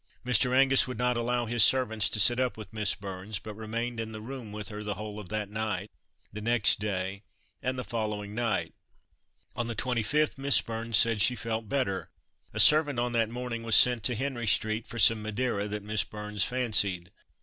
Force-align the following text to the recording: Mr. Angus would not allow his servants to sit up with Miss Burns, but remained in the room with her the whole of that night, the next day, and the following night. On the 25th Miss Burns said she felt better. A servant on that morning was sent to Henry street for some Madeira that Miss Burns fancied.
Mr. 0.25 0.51
Angus 0.51 0.87
would 0.87 0.97
not 0.97 1.15
allow 1.15 1.45
his 1.45 1.63
servants 1.63 2.09
to 2.09 2.19
sit 2.19 2.39
up 2.39 2.57
with 2.57 2.73
Miss 2.73 2.95
Burns, 2.95 3.37
but 3.37 3.53
remained 3.53 3.99
in 3.99 4.13
the 4.13 4.19
room 4.19 4.51
with 4.51 4.69
her 4.69 4.81
the 4.83 4.95
whole 4.95 5.19
of 5.19 5.29
that 5.29 5.47
night, 5.47 5.91
the 6.33 6.41
next 6.41 6.79
day, 6.79 7.21
and 7.61 7.77
the 7.77 7.83
following 7.83 8.33
night. 8.33 8.73
On 9.55 9.67
the 9.67 9.75
25th 9.75 10.39
Miss 10.39 10.59
Burns 10.59 10.97
said 10.97 11.21
she 11.21 11.35
felt 11.35 11.69
better. 11.69 12.09
A 12.51 12.59
servant 12.59 12.97
on 12.97 13.11
that 13.11 13.29
morning 13.29 13.61
was 13.61 13.75
sent 13.75 14.01
to 14.05 14.15
Henry 14.15 14.47
street 14.47 14.87
for 14.87 14.97
some 14.97 15.21
Madeira 15.21 15.67
that 15.67 15.83
Miss 15.83 16.03
Burns 16.03 16.43
fancied. 16.43 17.11